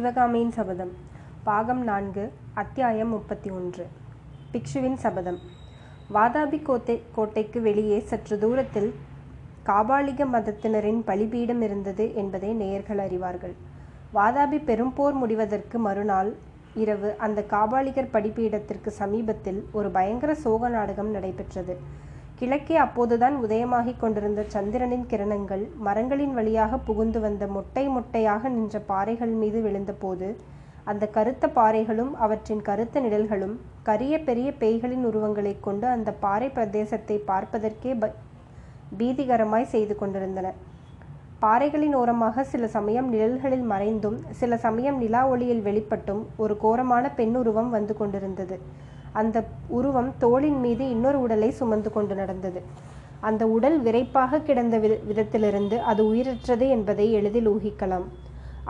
[0.00, 0.92] சிவகாமியின் சபதம்.
[1.44, 3.86] பாகம் நான்கு அத்தியாயம் முப்பத்தி ஒன்று
[4.52, 5.38] பிக்ஷுவின் சபதம்.
[6.14, 8.94] வாதாபி கோட்டை கோட்டைக்கு வெளியே சற்று தூரத்தில்
[9.66, 13.54] காபாலிக மதத்தினரின் பலிபீடம் இருந்தது என்பதை நேயர்கள் அறிவார்கள்.
[14.14, 16.34] வாதாபி பெரும்போர் முடிவதற்கு மறுநாள்
[16.74, 21.76] இரவு அந்த காபாலிகர் படிப்பீடத்திற்கு சமீபத்தில் ஒரு பயங்கர சோக நாடகம் நடைபெற்றது.
[22.40, 29.60] கிழக்கே அப்போதுதான் உதயமாகிக் கொண்டிருந்த சந்திரனின் கிரணங்கள் மரங்களின் வழியாக புகுந்து வந்த மொட்டை மொட்டையாக நின்ற பாறைகள் மீது
[29.60, 30.28] விழுந்தபோது
[30.84, 37.94] அந்த கருத்த பாறைகளும் அவற்றின் கருத்த நிழல்களும் கரிய பெரிய பேய்களின் உருவங்களைக் கொண்டு அந்த பாறை பிரதேசத்தை பார்ப்பதற்கே
[37.94, 38.12] ப
[38.98, 40.46] பீதிகரமாய் செய்து கொண்டிருந்தன.
[41.40, 47.96] பாறைகளின் ஓரமாக சில சமயம் நிழல்களில் மறைந்தும் சில சமயம் நிலா ஒளியில் வெளிப்பட்டும் ஒரு கோரமான பெண்ணுருவம் வந்து
[47.96, 48.58] கொண்டிருந்தது.
[49.12, 49.38] அந்த
[49.78, 52.62] உருவம் தோளின் மீது இன்னொரு உடலை சுமந்து கொண்டு நடந்தது.
[53.28, 58.06] அந்த உடல் விரைப்பாக கிடந்த வித விதத்திலிருந்து அது உயிரற்றது என்பதை எளிதில் ஊகிக்கலாம்.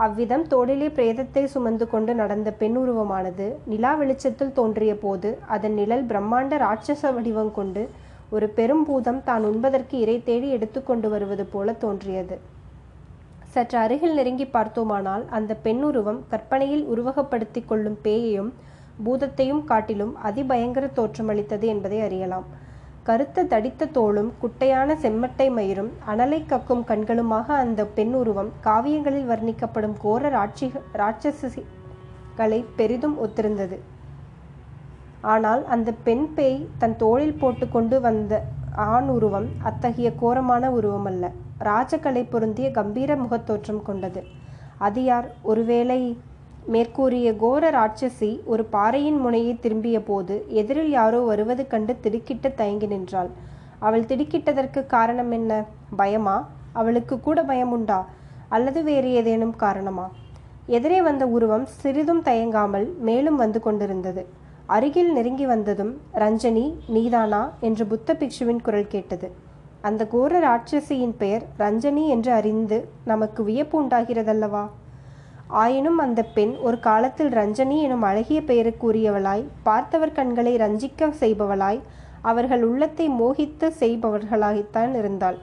[0.05, 6.58] அவ்விதம் தோளிலே பிரேதத்தை சுமந்து கொண்டு நடந்த பெண் உருவமானது நிலா வெளிச்சத்தில் தோன்றிய போது அதன் நிழல் பிரம்மாண்ட
[6.64, 7.82] ராட்சச வடிவம் கொண்டு
[8.30, 12.38] ஒரு பெரும் பூதம் தான் உண்பதற்கு இறை தேடி எடுத்துக்கொண்டு வருவது போல தோன்றியது.
[13.54, 18.50] சற்று அருகில் நெருங்கி பார்த்தோமானால் அந்த பெண்ணுருவம் கற்பனையில் உருவகப்படுத்திக் கொள்ளும் பேயையும்
[19.04, 22.46] பூதத்தையும் காட்டிலும் அதிபயங்கர தோற்றமளித்தது என்பதை அறியலாம்.
[23.02, 30.28] கருத்த தடித்த தோளும் குட்டையான செம்மட்டை மயிரும் அனலை கக்கும் கண்களுமாக அந்த பெண் உருவம் காவியங்களில் வர்ணிக்கப்படும் கோர
[30.28, 33.78] ராட்சி ராட்சசிகளை பெரிதும் ஒத்திருந்தது.
[35.20, 38.42] ஆனால் அந்த பெண் பேய் தன் தோளில் போட்டுக்கொண்டு வந்த
[38.74, 41.30] ஆண் உருவம் அத்தகைய கோரமான உருவம் அல்ல
[41.64, 44.22] ராஜகலை பொருந்திய கம்பீர முகத்தோற்றம் கொண்டது.
[44.78, 45.28] அது யார்?
[45.42, 46.00] ஒருவேளை
[46.66, 53.30] மேற்கூறிய கோர ராட்சசி ஒரு பாறையின் முனையை திரும்பிய போது எதிரில் யாரோ வருவது கண்டு திடுக்கிட்டு தயங்கி நின்றாள்.
[53.78, 55.64] அவள் திடுக்கிட்டதற்கு காரணம் என்ன?
[55.97, 56.48] பயமா?
[56.72, 58.08] அவளுக்கு கூட பயம் உண்டா
[58.48, 60.11] அல்லது வேறு ஏதேனும் காரணமா?
[60.66, 64.26] எதிரே வந்த உருவம் சிறிதும் தயங்காமல் மேலும் வந்து கொண்டிருந்தது.
[64.66, 67.53] அருகில் நெருங்கி வந்ததும் ரஞ்சனி நீதானா?
[67.60, 69.31] என்று புத்த பிக்ஷுவின் குரல் கேட்டது.
[69.81, 74.69] அந்த கோர ராட்சசியின் பெயர் ரஞ்சனி என்று அறிந்து நமக்கு வியப்பு உண்டாகிறதல்லவா?
[75.50, 81.81] ஆயினும் அந்த பெண் ஒரு காலத்தில் ரஞ்சனி எனும் அழகிய பெயருக்குரியவளாய் பார்த்தவர் கண்களை ரஞ்சிக்க செய்பவளாய்
[82.21, 85.38] அவர்கள் உள்ளத்தை மோகித்து செய்பவர்களாய்த்தான் இருந்தாள்.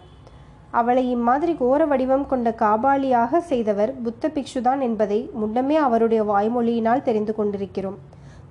[0.72, 7.98] அவளை இம்மாதிரி கோர வடிவம் கொண்ட காபாலியாக செய்தவர் புத்த பிக்ஷுதான் என்பதை முன்னமே அவருடைய வாய்மொழியினால் தெரிந்து கொண்டிருக்கிறோம்.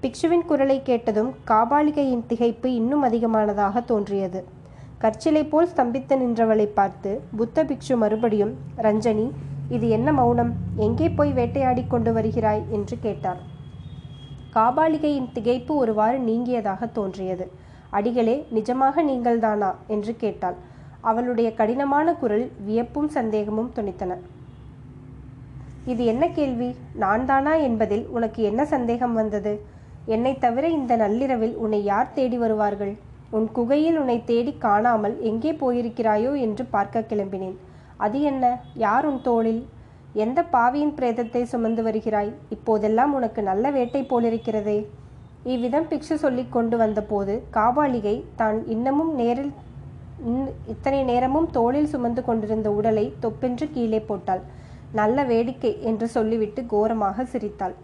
[0.00, 4.44] பிக்ஷுவின் குரலை கேட்டதும் காபாலிகையின் திகைப்பு இன்னும் அதிகமானதாக தோன்றியது.
[4.99, 9.31] கற்சிலை போல் ஸ்தம்பித்து நின்றவளை பார்த்து புத்த பிக்ஷு மறுபடியும் ரஞ்சனி
[9.69, 10.53] இது என்ன மௌனம்?
[10.77, 12.62] எங்கே போய் வேட்டையாடி கொண்டு வருகிறாய்?
[12.71, 13.41] என்று கேட்டார்.
[14.54, 17.50] காபாலிகையின் திகைப்பு ஒருவாறு நீங்கியதாக தோன்றியது.
[17.91, 19.75] அடிகளே நிஜமாக நீங்கள்தானா?
[19.87, 20.55] என்று கேட்டாள்.
[21.00, 24.16] அவளுடைய கடினமான குரல் வியப்பும் சந்தேகமும் துணித்தன.
[25.84, 26.75] இது என்ன கேள்வி?
[26.94, 29.65] நான் தானா என்பதில் உனக்கு என்ன சந்தேகம் வந்தது?
[30.06, 32.97] என்னை தவிர இந்த நள்ளிரவில் உன்னை யார் தேடி வருவார்கள்?
[33.31, 37.56] உன் குகையில் உன்னை தேடி காணாமல் எங்கே போயிருக்கிறாயோ என்று பார்க்க கிளம்பினேன்.
[38.04, 38.44] அது என்ன?
[38.84, 39.62] யார் உன் தோளில்?
[40.24, 42.32] எந்த பாவியின் பிரேதத்தை சுமந்து வருகிறாய்?
[42.54, 44.78] இப்போதெல்லாம் உனக்கு நல்ல வேட்டை போலிருக்கிறதே.
[45.52, 49.52] இவ்விதம் பிக்ஷு சொல்லிக் கொண்டு வந்தபோது காபாலிகை தான் இன்னமும் நேரில்
[50.72, 54.42] இத்தனை நேரமும் தோளில் சுமந்து கொண்டிருந்த உடலை தொப்பென்று கீழே போட்டாள்.
[55.00, 57.74] நல்ல வேடிக்கை என்று சொல்லிவிட்டு கோரமாக சிரித்தாள்.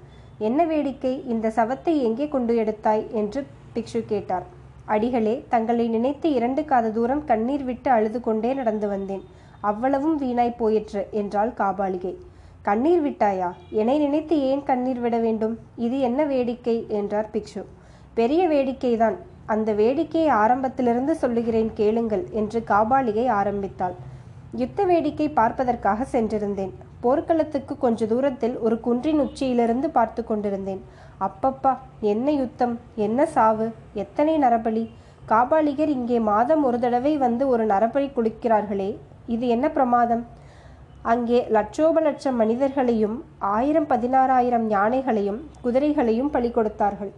[0.48, 1.12] என்ன வேடிக்கை?
[1.32, 3.04] இந்த சவத்தை எங்கே கொண்டு எடுத்தாய்?
[3.20, 3.40] என்று
[3.74, 4.46] பிக்ஷு கேட்டார்.
[4.94, 9.24] அடிகளே தங்களை நினைத்து இரண்டு காத தூரம் கண்ணீர் விட்டு அழுது கொண்டே நடந்து வந்தேன்.
[9.70, 12.14] அவ்வளவும் வீணாய் போயிற்று என்றாள் காபாலிகை.
[12.62, 13.50] கண்ணீர் விட்டாயா?
[13.70, 15.54] என்னை நினைத்து ஏன் கண்ணீர் விட வேண்டும்?
[15.76, 16.86] இது என்ன வேடிக்கை?
[16.88, 17.62] என்றார் பிக்ஷு.
[18.14, 19.16] பெரிய வேடிக்கைதான்.
[19.46, 23.94] அந்த வேடிக்கையை ஆரம்பத்திலிருந்து சொல்லுகிறேன் கேளுங்கள் என்று காபாலிகை ஆரம்பித்தாள்.
[24.52, 26.72] யுத்த வேடிக்கை பார்ப்பதற்காக சென்றிருந்தேன்.
[27.00, 30.82] போர்க்களத்துக்கு கொஞ்ச தூரத்தில் ஒரு குன்றின் உச்சியிலிருந்து பார்த்து கொண்டிருந்தேன்.
[31.20, 32.74] அப்பப்பா என்ன யுத்தம்?
[32.96, 33.66] என்ன சாவு?
[33.94, 34.84] எத்தனை நரபலி?
[35.28, 38.91] காபாலிகர் இங்கே மாதம் ஒரு தடவை வந்து ஒரு நரபலி குளிக்கிறார்களே
[39.34, 40.24] இது என்ன பிரமாதம்?
[41.13, 47.13] அங்கே லட்சோப லட்சம் மனிதர்களையும் ஆயிரம் பதினாறாயிரம் யானைகளையும் குதிரைகளையும் பலி கொடுத்தார்கள்.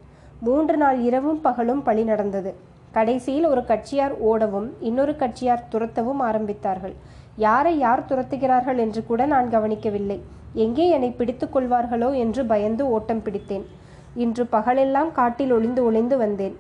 [0.47, 2.53] மூன்று நாள் இரவும் பகலும் பலி நடந்தது.
[2.93, 6.95] கடைசியில் ஒரு கட்சியார் ஓடவும் இன்னொரு கட்சியார் துரத்தவும் ஆரம்பித்தார்கள்.
[7.37, 10.19] யாரை யார் துரத்துகிறார்கள் என்று கூட நான் கவனிக்கவில்லை.
[10.65, 13.65] எங்கே என்னை பிடித்துக் கொள்வார்களோ என்று பயந்து ஓட்டம் பிடித்தேன்.
[14.25, 16.57] இன்று பகலெல்லாம் காட்டில் ஒளிந்து ஒளிந்து வந்தேன்.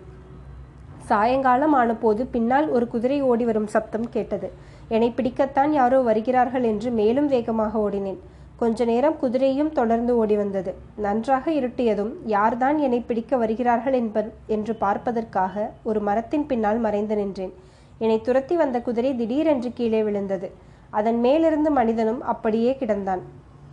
[1.10, 4.48] சாயங்காலம் ஆனபோது பின்னால் ஒரு குதிரை ஓடி வரும் சப்தம் கேட்டது.
[4.88, 8.18] என்னை பிடிக்கத்தான் யாரோ வருகிறார்கள் என்று மேலும் வேகமாக ஓடினேன்.
[8.56, 10.74] கொஞ்ச நேரம் குதிரையும் தொடர்ந்து ஓடி வந்தது.
[10.96, 17.52] நன்றாக இருட்டியதும் யார்தான் என்னை பிடிக்க வருகிறார்கள் என்ப என்று பார்ப்பதற்காக ஒரு மரத்தின் பின்னால் மறைந்து நின்றேன்.
[17.98, 20.50] என்னை துரத்தி வந்த குதிரை திடீரென்று கீழே விழுந்தது.
[20.90, 23.20] அதன் மேலிருந்து மனிதனும் அப்படியே கிடந்தான்.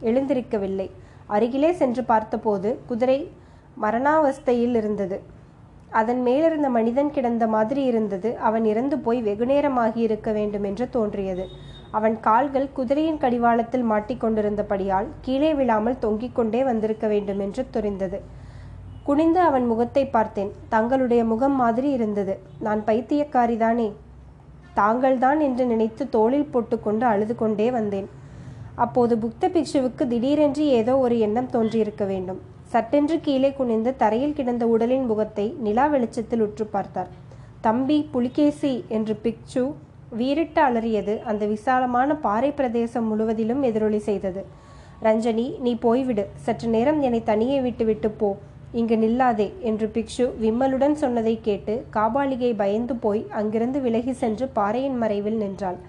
[0.04, 0.90] எழுந்திருக்கவில்லை.
[1.28, 3.32] அருகிலே சென்று பார்த்தபோது குதிரை
[3.82, 5.22] மரணாவஸ்தையில் இருந்தது.
[5.92, 8.38] அதன் மேலிருந்த மனிதன் கிடந்த மாதிரி இருந்தது.
[8.38, 11.48] அவன் இறந்து போய் வெகுநேரமாகி இருக்க வேண்டும் என்று தோன்றியது.
[11.92, 18.22] அவன் கால்கள் குதிரையின் கடிவாளத்தில் மாட்டிக்கொண்டிருந்தபடியால் கீழே விழாமல் தொங்கிக் கொண்டே வந்திருக்க வேண்டும் என்று தெரிந்தது.
[19.04, 20.52] குனிந்து அவன் முகத்தை பார்த்தேன்.
[20.70, 22.40] தங்களுடைய முகம் மாதிரி இருந்தது.
[22.60, 23.92] நான் பைத்தியக்காரிதானே.
[24.74, 28.10] தாங்கள்தான் என்று நினைத்து தோளில் போட்டுக்கொண்டு அழுது கொண்டே வந்தேன்.
[28.76, 32.51] அப்போது புக்த பிக்ஷுவுக்கு திடீரென்று ஏதோ ஒரு எண்ணம் தோன்றியிருக்க வேண்டும்.
[32.72, 37.10] சட்டென்று கீழே குனிந்து தரையில் கிடந்த உடலின் முகத்தை நிலா வெளிச்சத்தில் உற்று பார்த்தார்.
[37.66, 39.64] தம்பி புலிகேசி என்று பிக்ஷு
[40.20, 44.42] வீரிட்டு அலறியது அந்த விசாலமான பாறை பிரதேசம் முழுவதிலும் எதிரொலி செய்தது.
[45.06, 46.24] ரஞ்சனி நீ போய்விடு.
[46.46, 48.30] சற்று நேரம் என்னை தனியே விட்டுவிட்டு போ.
[48.80, 55.40] இங்கு நில்லாதே என்று பிக்ஷு விம்மலுடன் சொன்னதை கேட்டு காபாலிகை பயந்து போய் அங்கிருந்து விலகி சென்று பாறையின் மறைவில்
[55.44, 55.80] நின்றாள்.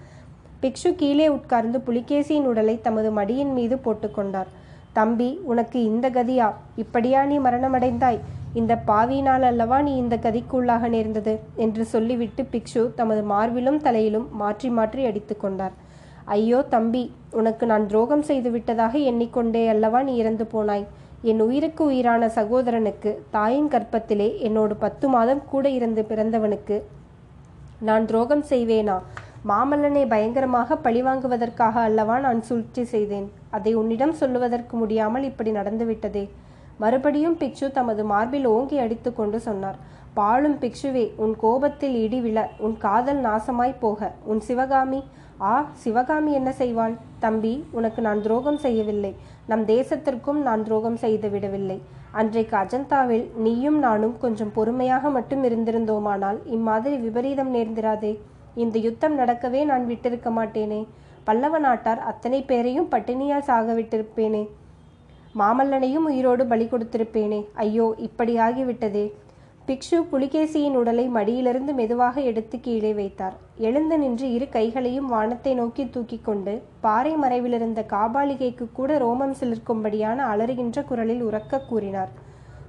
[0.63, 4.51] பிக்ஷு கீழே உட்கார்ந்து புலிகேசியின் உடலை தமது மடியின் மீது போட்டுக்கொண்டார்
[4.99, 6.49] தம்பி உனக்கு இந்த கதியா?
[6.83, 8.19] இப்படியா நீ மரணமடைந்தாய்?
[8.61, 11.35] இந்த பாவியினால் அல்லவா நீ இந்த கதிக்குள்ளாக நேர்ந்தது?
[11.65, 15.75] என்று சொல்லிவிட்டு பிக்ஷு தமது மார்பிலும் தலையிலும் மாற்றி மாற்றி அடித்து கொண்டார்.
[16.37, 17.05] ஐயோ தம்பி
[17.41, 20.85] உனக்கு நான் துரோகம் செய்து விட்டதாக எண்ணிக்கொண்டே அல்லவா நீ இறந்து போனாய்?
[21.31, 26.77] என் உயிருக்கு உயிரான சகோதரனுக்கு தாயின் கற்பத்திலே என்னோடு பத்து மாதம் கூட இருந்து பிறந்தவனுக்கு
[27.89, 28.97] நான் துரோகம் செய்வேனா?
[29.51, 33.29] மாமல்லனை பயங்கரமாக பழிவாங்குவதற்காக அல்லவா நான் சூழ்ச்சி செய்தேன்.
[33.57, 36.25] அதை உன்னிடம் சொல்லுவதற்கு முடியாமல் இப்படி நடந்துவிட்டதே.
[36.83, 39.81] மறுபடியும் பிக்ஷு தமது மார்பில் ஓங்கி அடித்துக்கொண்டு சொன்னார்.
[40.19, 45.01] பாழும் பிக்ஷுவே உன் கோபத்தில் இடி விழ உன் காதல் நாசமாய் போக உன் சிவகாமி
[45.51, 45.53] ஆ
[45.83, 46.95] சிவகாமி என்ன செய்வாள்?
[47.25, 49.13] தம்பி உனக்கு நான் துரோகம் செய்யவில்லை.
[49.51, 51.79] நம் தேசத்திற்கும் நான் துரோகம் செய்து விடவில்லை.
[52.21, 58.13] அன்றைக்கு அஜந்தாவில் நீயும் நானும் கொஞ்சம் பொறுமையாக மட்டும் இருந்திருந்தோமானால் இம்மாதிரி விபரீதம் நேர்ந்திராதே.
[58.63, 60.81] இந்த யுத்தம் நடக்கவே நான் விட்டிருக்க மாட்டேனே.
[61.25, 64.45] பல்லவ நாட்டார் அத்தனை பேரையும் பட்டினியால் சாகவிட்டிருப்பேனே.
[65.41, 67.39] மாமல்லனையும் உயிரோடு பலி கொடுத்திருப்பேனே.
[67.65, 69.05] ஐயோ இப்படி ஆகிவிட்டதே.
[69.67, 73.37] பிக்ஷு புலிகேசியின் உடலை மடியிலிருந்து மெதுவாக எடுத்து கீழே வைத்தார்.
[73.67, 80.85] எழுந்து நின்று இரு கைகளையும் வானத்தை நோக்கி தூக்கி கொண்டு பாறை மறைவிலிருந்த காபாலிகைக்கு கூட ரோமம் சிலிர்க்கும்படியான அலறுகின்ற
[80.85, 82.13] குரலில் உறக்க கூறினார்.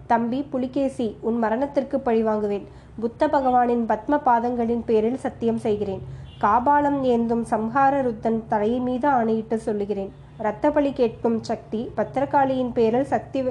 [0.08, 2.66] தம்பி புலிகேசி உன் மரணத்திற்கு பழிவாங்குவேன்
[3.00, 6.02] புத்த பகவானின் பத்ம பாதங்களின் பேரில் சத்தியம் செய்கிறேன்.
[6.42, 10.12] காபாலம் ஏந்தும் சம்ஹார ருத்தன் தலையை மீது ஆணையிட்டு சொல்லுகிறேன்.
[10.40, 13.44] இரத்த பலி கேட்கும் சக்தி பத்திரகாளியின் பேரில் சக்தி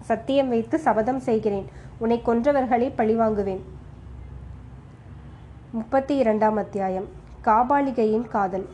[0.00, 1.66] சத்தியம் வைத்து சபதம் செய்கிறேன்.
[1.98, 3.62] உன்னை கொன்றவர்களை பழிவாங்குவேன்
[5.72, 7.08] முப்பத்தி இரண்டாம் அத்தியாயம்.
[7.44, 8.66] காபாலிகையின் காதல்.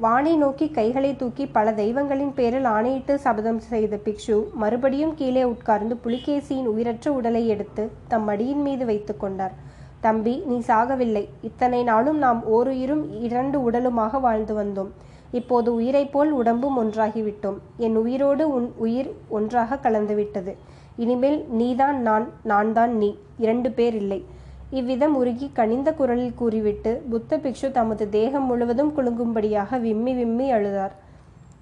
[0.00, 6.68] வானை நோக்கி கைகளை தூக்கி பல தெய்வங்களின் பேரில் ஆணையிட்டு சபதம் செய்த பிக்ஷு மறுபடியும் கீழே உட்கார்ந்து புலிகேசியின்
[6.72, 9.54] உயிரற்ற உடலை எடுத்து தம் மடியின் மீது வைத்து கொண்டார்.
[10.00, 11.24] தம்பி நீ சாகவில்லை.
[11.40, 14.92] இத்தனை நாளும் நாம் ஓருயிரும் இரண்டு உடலுமாக வாழ்ந்து வந்தோம்.
[15.30, 17.58] இப்போது உயிரைப் போல் உடம்பும் ஒன்றாகிவிட்டோம்.
[17.76, 20.54] என் உயிரோடு உன் உயிர் ஒன்றாக கலந்துவிட்டது.
[20.96, 23.18] இனிமேல் நீதான் நான் நான் தான் நீ.
[23.38, 24.20] இரண்டு பேர் இல்லை.
[24.70, 30.90] இவ்விதம் உருகி கனிந்த குரலில் கூறிவிட்டு புத்த பிக்ஷு தமது தேகம் முழுவதும் குலுங்கும்படியாக விம்மி விம்மி அழுதார்.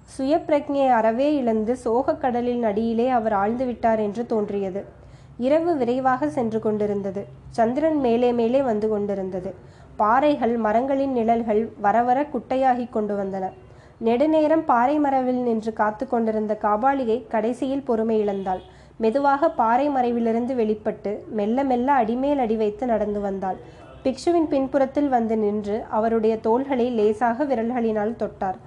[0.03, 4.85] சுய பிரக்ஞை அறவே இழந்து சோகக் கடலின் அடியிலே அவர் ஆழ்ந்து விட்டார் என்று தோன்றியது.
[5.37, 7.25] இரவு விரைவாக சென்று கொண்டிருந்தது.
[7.49, 9.53] சந்திரன் மேலே மேலே வந்து கொண்டிருந்தது.
[9.95, 13.49] பாறைகள் மரங்களின் நிழல்கள் வரவர குட்டையாகி கொண்டு வந்தன.
[13.97, 18.59] நெடுநேரம் பாறை மரவில் நின்று காத்து கொண்டிருந்த காபாலிகை கடைசியில் பொறுமை இழந்தாள்.
[18.97, 23.57] மெதுவாக பாறை மறைவிலிருந்து வெளிப்பட்டு மெல்ல மெல்ல அடிமேல் அடி வைத்து நடந்து வந்தாள்.
[24.03, 28.57] பிக்ஷுவின் பின்புறத்தில் வந்து நின்று அவருடைய தோள்களை லேசாக விரல்களினால் தொட்டார்.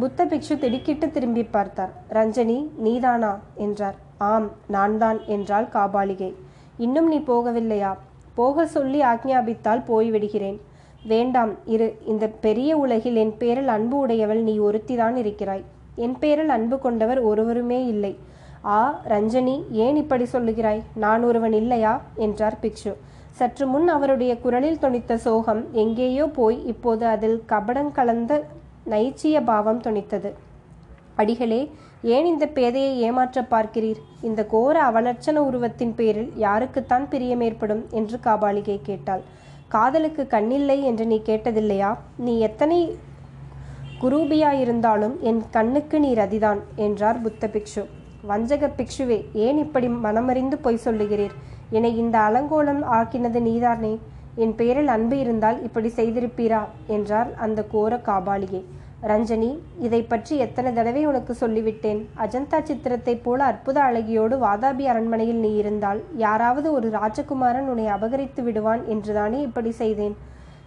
[0.00, 1.92] புத்த பிக்ஷு திடுக்கிட்டு திரும்பி பார்த்தார்.
[2.10, 3.38] ரஞ்சனி நீதானா?
[3.54, 3.94] என்றார்.
[4.18, 6.34] ஆம் நான் தான் என்றாள் காபாலிகை.
[6.76, 7.96] இன்னும் நீ போகவில்லையா?
[8.34, 10.60] போக சொல்லி ஆக்ஞாபித்தால் போய்விடுகிறேன்.
[11.02, 11.96] வேண்டாம் இரு.
[12.06, 15.64] இந்த பெரிய உலகில் என் பேரில் அன்பு உடையவள் நீ ஒருத்திதான் இருக்கிறாய்.
[15.94, 18.34] என் பேரில் அன்பு கொண்டவர் ஒருவருமே இல்லை.
[18.64, 20.82] ஆ ரஞ்சனி ஏன் இப்படி சொல்லுகிறாய்?
[20.94, 22.00] நான் ஒருவன் இல்லையா?
[22.16, 22.94] என்றார் பிக்ஷு.
[23.30, 28.44] சற்று முன் அவருடைய குரலில் தொனித்த சோகம் எங்கேயோ போய் இப்போது அதில் கபடம் கலந்த
[28.90, 30.32] நைச்சிய பாவம் தொனித்தது.
[31.16, 31.70] அடிகளே
[32.02, 34.00] ஏன் இந்த பேதையை ஏமாற்ற பார்க்கிறீர்?
[34.22, 37.86] இந்த கோர அவலட்சண உருவத்தின் பேரில் யாருக்குத்தான் பிரியம் ஏற்படும்?
[37.90, 39.20] என்று காபாலிகை கேட்டாள்.
[39.68, 41.96] காதலுக்கு கண்ணில்லை என்று நீ கேட்டதில்லையா?
[42.16, 42.96] நீ எத்தனை
[44.00, 47.84] குரூபியாயிருந்தாலும் என் கண்ணுக்கு நீ ரதிதான் என்றார் புத்த பிக்ஷு.
[48.22, 51.34] வஞ்சக பிக்ஷுவே ஏன் இப்படி மனமறிந்து பொய் சொல்லுகிறீர்?
[51.70, 53.98] என்னை இந்த அலங்கோலம் ஆக்கினது நீதானே?
[54.36, 56.62] என் பேரில் அன்பு இருந்தால் இப்படி செய்திருப்பீரா?
[56.86, 58.64] என்றார் அந்த கோர காபாலியே
[59.02, 62.00] ரஞ்சனி இதை பற்றி எத்தனை தடவை உனக்கு சொல்லிவிட்டேன்?
[62.18, 68.84] அஜந்தா சித்திரத்தைப் போல அற்புத அழகியோடு வாதாபி அரண்மனையில் நீ இருந்தால் யாராவது ஒரு ராஜகுமாரன் உன்னை அபகரித்து விடுவான்
[68.86, 70.16] என்றுதானே இப்படி செய்தேன்?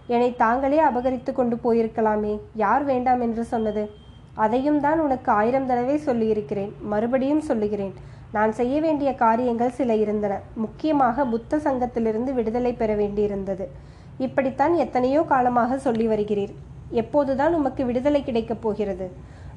[0.06, 3.99] என்னை தாங்களே அபகரித்து கொண்டு போயிருக்கலாமே யார் வேண்டாம் என்று சொன்னது?
[4.44, 6.72] அதையும் தான் உனக்கு ஆயிரம் தடவை சொல்லியிருக்கிறேன்.
[6.92, 7.94] மறுபடியும் சொல்லுகிறேன்.
[8.36, 10.34] நான் செய்ய வேண்டிய காரியங்கள் சில இருந்தன.
[10.54, 13.66] முக்கியமாக புத்த சங்கத்திலிருந்து விடுதலை பெற வேண்டியிருந்தது.
[14.18, 16.54] இப்படித்தான் எத்தனையோ காலமாக சொல்லி வருகிறீர்.
[17.00, 19.06] எப்போதுதான் உமக்கு விடுதலை கிடைக்கப் போகிறது.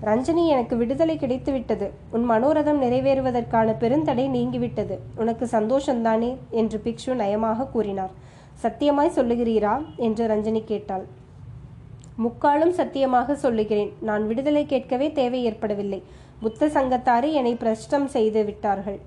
[0.06, 4.96] ரஞ்சனி எனக்கு விடுதலை கிடைத்து விட்டது உன் மனோரதம் நிறைவேறுவதற்கான பெருந்தடை நீங்கிவிட்டது.
[5.16, 6.32] உனக்கு சந்தோஷம்தானே?
[6.62, 8.14] என்று பிக்ஷு நயமாக கூறினார்.
[8.64, 9.74] சத்தியமாய் சொல்லுகிறீரா?
[9.98, 11.06] என்று ரஞ்சனி கேட்டாள்.
[12.16, 13.94] முக்காலும் சத்தியமாக சொல்லுகிறேன்.
[14.02, 16.04] நான் விடுதலை கேட்கவே தேவை ஏற்படவில்லை.
[16.42, 19.00] புத்த சங்கத்தாரே என்னை பிரஷ்டம் செய்து விட்டார்கள்.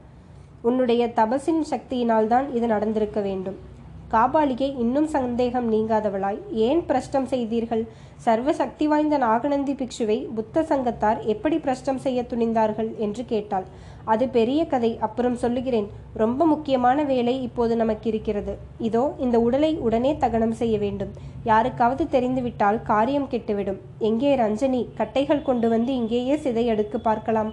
[0.62, 3.74] உன்னுடைய தபசின் சக்தியினால்தான் இது நடந்திருக்க வேண்டும்.
[4.12, 6.38] காபாலிகை இன்னும் சந்தேகம் நீங்காதவளாய்.
[6.52, 7.82] ஏன் பிரஷ்டம் செய்தீர்கள்?
[8.16, 12.96] சர்வ சக்தி வாய்ந்த நாகநந்தி பிக்ஷுவை புத்த சங்கத்தார் எப்படி பிரஷ்டம் செய்ய துணிந்தார்கள்?
[12.98, 13.66] என்று கேட்டாள்.
[14.04, 15.88] அது பெரிய கதை அப்புறம் சொல்லுகிறேன்.
[16.14, 21.12] ரொம்ப முக்கியமான வேலை இப்போது நமக்கு இருக்கிறது இதோ இந்த உடலை உடனே தகனம் செய்ய வேண்டும்.
[21.44, 23.80] யாருக்காவது தெரிந்துவிட்டால் காரியம் கெட்டுவிடும்.
[23.98, 24.88] எங்கே ரஞ்சனி?
[24.96, 27.52] கட்டைகள் கொண்டு வந்து இங்கேயே சிதை சிதையடுக்கு பார்க்கலாம்.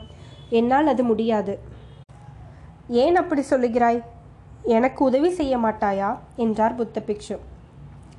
[0.50, 1.60] என்னால் அது முடியாது.
[2.88, 4.00] ஏன் அப்படி சொல்லுகிறாய்?
[4.66, 6.18] எனக்கு உதவி செய்ய மாட்டாயா?
[6.36, 7.38] என்றார் புத்த பிக்ஷு.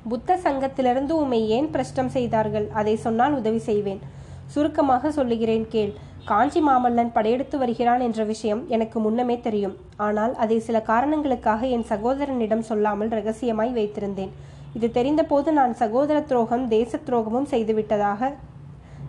[0.09, 2.69] புத்த சங்கத்திலிருந்து உம்மை ஏன் பிரஷ்டம் செய்தார்கள்?
[2.73, 3.99] அதை சொன்னால் உதவி செய்வேன்.
[4.45, 5.93] சுருக்கமாக சொல்லுகிறேன் கேள்.
[6.25, 9.75] காஞ்சி மாமல்லன் படையெடுத்து வருகிறான் என்ற விஷயம் எனக்கு முன்னமே தெரியும்.
[9.95, 14.29] ஆனால் அதை சில காரணங்களுக்காக என் சகோதரனிடம் சொல்லாமல் ரகசியமாய் வைத்திருந்தேன்.
[14.73, 18.31] இது தெரிந்தபோது நான் சகோதர துரோகம் தேச துரோகமும் செய்துவிட்டதாக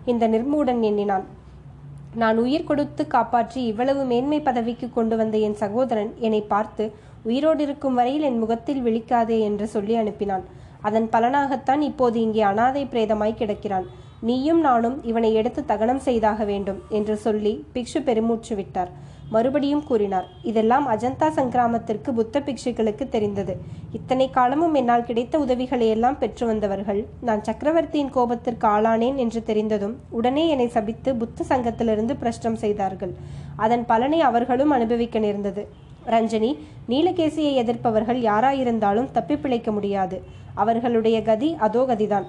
[0.05, 1.25] இந்த நிர்மூடன் எண்ணினான்.
[2.21, 6.85] நான் உயிர் கொடுத்து காப்பாற்றி இவ்வளவு மேன்மை பதவிக்கு கொண்டு வந்த என் சகோதரன் என்னை பார்த்து
[7.29, 10.45] உயிரோடு இருக்கும் வரையில் என் முகத்தில் விழிக்காதே என்று சொல்லி அனுப்பினான்.
[10.87, 13.85] அதன் பலனாகத்தான் இப்போது இங்கே அனாதை பிரேதமாய் கிடக்கிறான்.
[14.27, 18.91] நீயும் நானும் இவனை எடுத்து தகனம் செய்தாக வேண்டும் என்று சொல்லி பிக்ஷு பெருமூச்சு விட்டார்.
[19.29, 23.53] மறுபடியும் கூறினார் இதெல்லாம் அஜந்தா சங்கிராமத்திற்கு புத்த பிக்ஷுக்களுக்கு தெரிந்தது.
[23.91, 30.47] இத்தனை காலமும் என்னால் கிடைத்த உதவிகளை எல்லாம் பெற்று வந்தவர்கள் நான் சக்கரவர்த்தியின் கோபத்திற்கு ஆளானேன் என்று தெரிந்ததும் உடனே
[30.47, 33.13] என்னை சபித்து புத்த சங்கத்திலிருந்து பிரஷ்டம் செய்தார்கள்.
[33.55, 35.65] அதன் பலனை அவர்களும் அனுபவிக்க நேர்ந்தது.
[36.05, 36.57] ரஞ்சனி
[36.89, 40.19] நீலகேசியை எதிர்ப்பவர்கள் யாராயிருந்தாலும் தப்பி பிழைக்க முடியாது.
[40.53, 42.27] அவர்களுடைய கதி அதோ கதிதான்.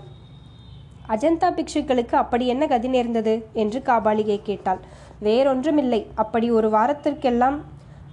[1.09, 3.35] அஜந்தா பிக்ஷுக்களுக்கு அப்படி என்ன கதி நேர்ந்தது?
[3.53, 4.81] என்று காபாலிகை கேட்டாள்.
[5.27, 6.01] வேறொன்றுமில்லை.
[6.23, 7.57] அப்படி ஒரு வாரத்திற்கெல்லாம்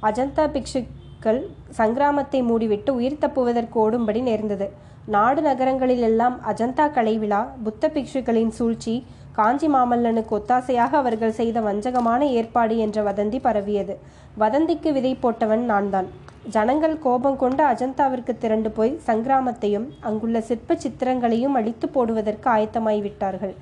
[0.10, 1.42] அஜந்தா பிக்ஷுக்கள்
[1.80, 4.68] சங்கிராமத்தை மூடிவிட்டு உயிர் தப்புவதற்கு ஓடும்படி நேர்ந்தது.
[5.16, 8.96] நாடு நகரங்களிலெல்லாம் அஜந்தா கலை விழா புத்த பிக்ஷுக்களின் சூழ்ச்சி
[9.38, 13.96] காஞ்சி மாமல்லனுக்கு ஒத்தாசையாக அவர்கள் செய்த வஞ்சகமான ஏற்பாடு என்ற வதந்தி பரவியது.
[14.44, 16.08] வதந்திக்கு விதை போட்டவன் நான்தான்.
[16.56, 23.56] ஜனங்கள் கோபம் கொண்டு அஜந்தாவிற்கு திரண்டு போய் சங்கிராமத்தையும் அங்குள்ள சிற்ப சித்திரங்களையும் அழித்து போடுவதற்கு ஆயத்தமாய் விட்டார்கள்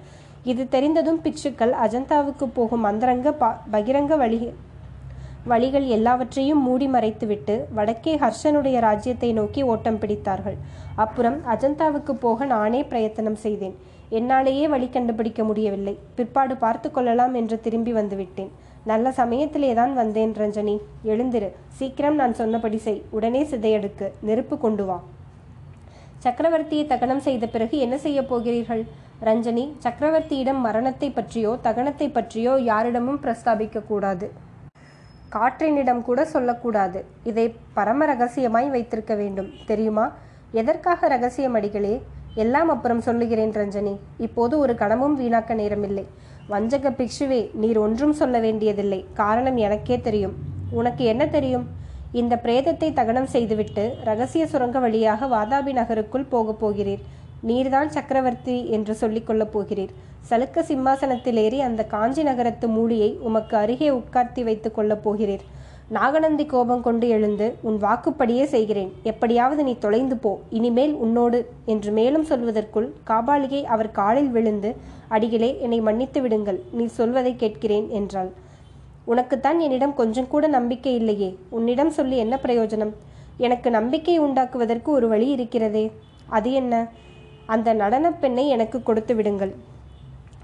[0.44, 3.32] இது தெரிந்ததும் பிச்சுக்கள் அஜந்தாவுக்கு போகும் அந்தரங்க
[3.72, 4.40] பகிரங்க வழி
[5.52, 10.58] வழிகள் எல்லாவற்றையும் மூடி மறைத்துவிட்டு வடக்கே ஹர்ஷனுடைய ராஜ்யத்தை நோக்கி ஓட்டம் பிடித்தார்கள்.
[10.96, 13.76] அப்புறம் அஜந்தாவுக்கு போக நானே பிரயத்தனம் செய்தேன்.
[14.10, 15.98] என்னாலேயே வழி கண்டுபிடிக்க முடியவில்லை.
[16.16, 18.52] பிற்பாடு பார்த்து கொள்ளலாம் என்று திரும்பி வந்துவிட்டேன்.
[18.86, 20.78] நல்ல சமயத்திலே தான் வந்தேன் ரஞ்சனி.
[21.04, 21.50] எழுந்திரு.
[21.70, 23.04] சீக்கிரம் நான் சொன்னபடி செய்.
[23.10, 24.10] உடனே சிதையெடுக்கு.
[24.22, 24.98] நெருப்பு கொண்டு வா.
[26.24, 28.84] சக்கரவர்த்தியை தகனம் செய்த பிறகு என்ன செய்ய போகிறீர்கள்?
[29.24, 34.32] ரஞ்சனி சக்கரவர்த்தியிடம் மரணத்தை பற்றியோ தகனத்தை பற்றியோ யாரிடமும் பிரஸ்தாபிக்க கூடாது.
[35.32, 39.50] காற்றினிடம் கூட சொல்லக்கூடாது இதை பரம ரகசியமாய் வைத்திருக்க வேண்டும்.
[39.66, 40.12] தெரியுமா?
[40.52, 42.02] எதற்காக ரகசியம் அடிகளே?
[42.36, 44.00] எல்லாம் அப்புறம் சொல்லுகிறேன் ரஞ்சனி.
[44.18, 46.06] இப்போது ஒரு கணமும் வீணாக்க நேரமில்லை.
[46.48, 49.06] வஞ்சக பிக்ஷுவே நீர் ஒன்றும் சொல்ல வேண்டியதில்லை.
[49.14, 50.36] காரணம் எனக்கே தெரியும்.
[50.72, 51.82] உனக்கு என்ன தெரியும்?
[52.20, 57.00] இந்த பிரேதத்தை தகனம் செய்துவிட்டு ரகசிய சுரங்க வழியாக வாதாபி நகருக்குள் போகப் போகிறீர்.
[57.48, 59.90] நீர்தான் சக்கரவர்த்தி என்று சொல்லிக் கொள்ளப் போகிறீர்.
[60.30, 65.44] சலுக்க சிம்மாசனத்தில் ஏறி அந்த காஞ்சி நகரத்து மூடியை உமக்கு அருகே உட்கார்த்தி வைத்துக் கொள்ளப் போகிறீர்.
[65.90, 68.94] நாகநந்தி கோபம் கொண்டு எழுந்து உன் வாக்குப்படியே செய்கிறேன்.
[69.04, 70.40] எப்படியாவது நீ தொலைந்து போ.
[70.50, 74.76] இனிமேல் உன்னோடு என்று மேலும் சொல்வதற்குள் காபாலிகை அவர் காலில் விழுந்து
[75.08, 76.62] அடிகளே என்னை மன்னித்து விடுங்கள்.
[76.72, 78.32] நீ சொல்வதை கேட்கிறேன் என்றாள்.
[79.08, 81.38] உனக்குத்தான் என்னிடம் கொஞ்சம் கூட நம்பிக்கை இல்லையே.
[81.50, 82.94] உன்னிடம் சொல்லி என்ன பிரயோஜனம்?
[83.38, 85.92] எனக்கு நம்பிக்கை உண்டாக்குவதற்கு ஒரு வழி இருக்கிறதே.
[86.28, 86.88] அது என்ன?
[87.46, 89.56] அந்த நடனப் பெண்ணை எனக்கு கொடுத்து விடுங்கள்.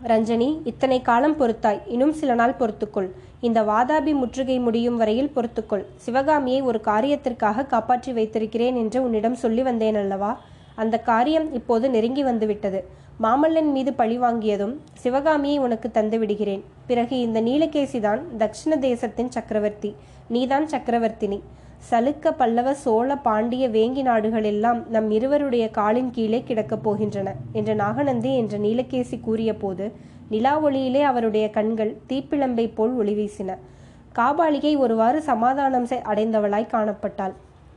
[0.03, 1.81] ரஞ்சனி இத்தனை காலம் பொறுத்தாய்.
[1.87, 3.09] இன்னும் சில நாள் பொறுத்துக்கொள்.
[3.39, 5.85] இந்த வாதாபி முற்றுகை முடியும் வரையில் பொறுத்துக்கொள்.
[5.95, 10.41] சிவகாமியை ஒரு காரியத்திற்காக காப்பாற்றி வைத்திருக்கிறேன் என்று உன்னிடம் சொல்லி வந்தேன் அல்லவா?
[10.75, 12.87] அந்த காரியம் இப்போது நெருங்கி வந்துவிட்டது.
[13.23, 16.63] மாமல்லன் மீது பழி வாங்கியதும் சிவகாமியை உனக்கு தந்து விடுகிறேன்.
[16.87, 19.95] பிறகு இந்த நீலகேசிதான் தக்ஷிண தேசத்தின் சக்கரவர்த்தி.
[20.27, 21.39] நீதான் சக்கரவர்த்தினி.
[21.89, 28.37] சலுக்க பல்லவ சோழ பாண்டிய வேங்கி நாடுகள் எல்லாம் நம் இருவருடைய காலின் கீழே கிடக்கப் போகின்றன என்ற நாகநந்தி
[28.37, 29.91] என்ற நீலகேசி கூறிய போது
[30.29, 33.57] நிலா ஒளியிலே அவருடைய கண்கள் தீப்பிழம்பை போல் ஒளி வீசின.
[34.15, 37.33] காபாலிகை ஒருவாறு சமாதானம் அடைந்தவளாய் காணப்பட்டாள்.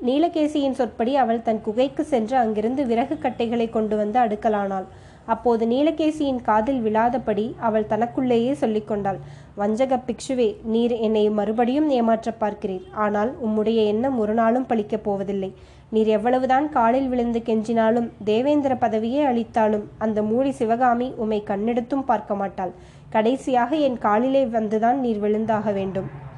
[0.06, 4.84] நீலகேசியின் சொற்படி அவள் தன் குகைக்கு சென்று அங்கிருந்து விறகு கட்டைகளை கொண்டு வந்து அடுக்கலானாள்.
[5.26, 9.18] அப்போது நீலகேசியின் காதில் விழாதபடி அவள் தனக்குள்ளேயே சொல்லிக்கொண்டாள்
[9.54, 12.82] வஞ்சக பிக்ஷுவே நீர் என்னை மறுபடியும் ஏமாற்றப் பார்க்கிறீர்.
[12.92, 15.54] ஆனால் உம்முடைய எண்ணம் ஒரு நாளும் பழிக்கப் போவதில்லை.
[15.90, 22.72] நீர் எவ்வளவுதான் காலில் விழுந்து கெஞ்சினாலும் தேவேந்திர பதவியே அளித்தாலும் அந்த மூடி சிவகாமி உம்மை கண்ணெடுத்தும் பார்க்க மாட்டாள்.
[23.10, 26.30] கடைசியாக என் காலிலே வந்துதான் நீர் விழுந்தாக வேண்டும்.